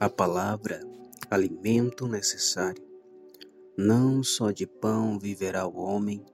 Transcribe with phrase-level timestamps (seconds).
[0.00, 0.80] A palavra,
[1.30, 2.82] alimento necessário.
[3.76, 6.24] Não só de pão viverá o homem,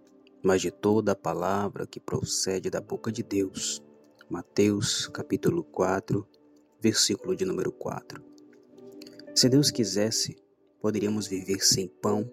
[0.41, 3.83] mas de toda a palavra que procede da boca de Deus.
[4.29, 6.25] Mateus capítulo 4,
[6.81, 8.23] versículo de número 4.
[9.35, 10.37] Se Deus quisesse,
[10.81, 12.31] poderíamos viver sem pão,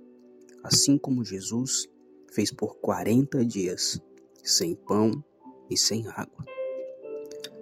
[0.63, 1.89] assim como Jesus
[2.31, 3.99] fez por 40 dias,
[4.43, 5.23] sem pão
[5.67, 6.56] e sem água.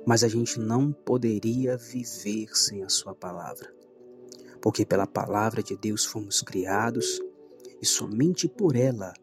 [0.06, 3.74] Mas a gente não poderia viver sem a Sua palavra,
[4.62, 7.20] porque pela palavra de Deus fomos criados
[7.82, 9.14] e somente por ela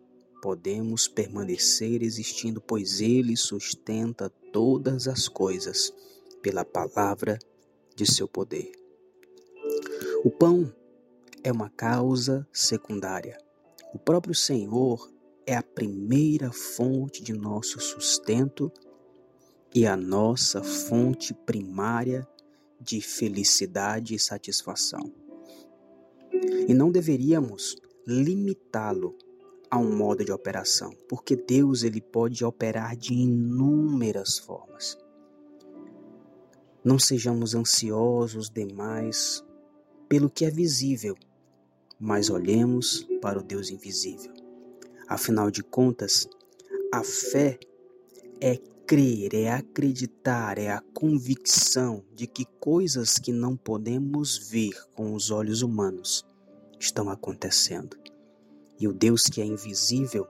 [0.43, 5.93] podemos permanecer existindo, pois Ele sustenta todas as coisas
[6.43, 7.39] pela palavra
[7.95, 8.73] de seu poder.
[10.25, 10.73] O pão
[11.45, 13.39] é uma causa secundária.
[13.95, 15.11] O próprio Senhor
[15.47, 18.73] é a primeira fonte de nosso sustento
[19.75, 22.27] e a nossa fonte primária
[22.81, 25.13] de felicidade e satisfação.
[26.69, 29.17] E não deveríamos limitá-lo
[29.71, 34.99] a um modo de operação, porque Deus ele pode operar de inúmeras formas.
[36.85, 39.43] Não sejamos ansiosos demais
[40.09, 41.17] pelo que é visível,
[41.99, 44.33] mas olhemos para o Deus invisível.
[45.09, 46.29] Afinal de contas,
[46.93, 47.59] a fé
[48.41, 55.15] é crer, é acreditar, é a convicção de que coisas que não podemos ver com
[55.15, 56.25] os olhos humanos
[56.79, 57.97] estão acontecendo.
[58.79, 60.27] E o Deus que é invisível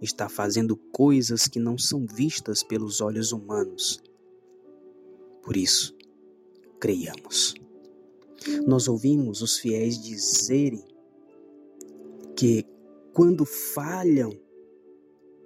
[0.00, 4.02] está fazendo coisas que não são vistas pelos olhos humanos.
[5.42, 5.96] Por isso,
[6.78, 7.54] creiamos.
[8.66, 10.84] Nós ouvimos os fiéis dizerem
[12.36, 12.64] que
[13.12, 14.30] quando falham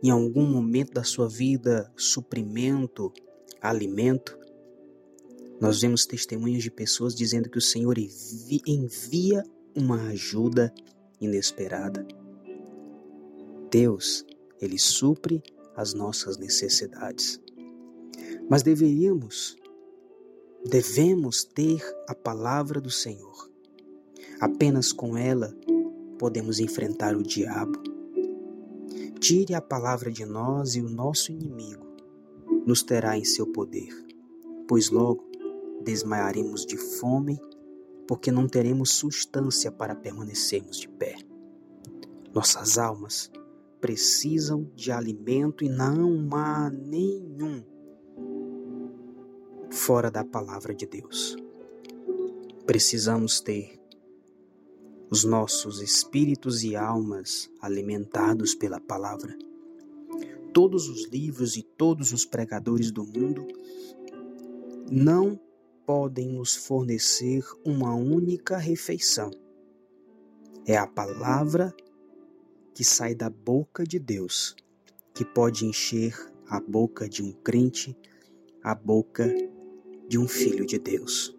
[0.03, 3.13] em algum momento da sua vida suprimento,
[3.61, 4.39] alimento,
[5.61, 7.97] nós vemos testemunhos de pessoas dizendo que o Senhor
[8.67, 9.43] envia
[9.77, 10.73] uma ajuda
[11.21, 12.07] inesperada.
[13.71, 14.25] Deus,
[14.59, 15.43] Ele supre
[15.77, 17.39] as nossas necessidades.
[18.49, 19.55] Mas deveríamos,
[20.65, 23.51] devemos ter a palavra do Senhor.
[24.41, 25.55] Apenas com ela
[26.19, 28.00] podemos enfrentar o diabo
[29.21, 31.87] Tire a palavra de nós e o nosso inimigo
[32.65, 33.91] nos terá em seu poder,
[34.67, 35.31] pois logo
[35.83, 37.39] desmaiaremos de fome,
[38.09, 41.17] porque não teremos substância para permanecermos de pé.
[42.33, 43.31] Nossas almas
[43.79, 47.63] precisam de alimento e não há nenhum
[49.71, 51.37] fora da palavra de Deus.
[52.65, 53.80] Precisamos ter
[55.11, 59.37] os nossos espíritos e almas alimentados pela palavra.
[60.55, 63.47] Todos os livros e todos os pregadores do mundo
[64.91, 65.39] não
[65.85, 69.31] podem nos fornecer uma única refeição.
[70.65, 71.75] É a palavra
[72.75, 74.55] que sai da boca de Deus
[75.15, 76.15] que pode encher
[76.49, 77.97] a boca de um crente,
[78.63, 79.27] a boca
[80.09, 81.37] de um filho de Deus.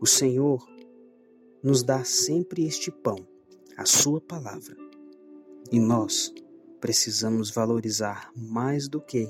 [0.00, 0.64] O Senhor
[1.66, 3.26] nos dá sempre este pão,
[3.76, 4.76] a Sua palavra.
[5.72, 6.32] E nós
[6.80, 9.28] precisamos valorizar mais do que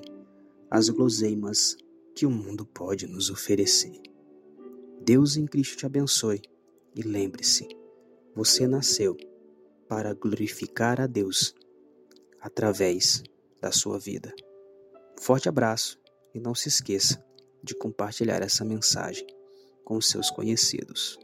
[0.71, 1.79] as guloseimas
[2.15, 3.99] que o mundo pode nos oferecer.
[5.01, 6.43] Deus em Cristo te abençoe
[6.95, 7.67] e lembre-se,
[8.35, 9.17] você nasceu
[9.89, 11.55] para glorificar a Deus
[12.39, 13.23] através
[13.63, 14.31] da sua vida.
[15.19, 15.99] Forte abraço
[16.35, 17.25] e não se esqueça
[17.63, 19.27] de compartilhar essa mensagem
[19.83, 21.19] com seus conhecidos.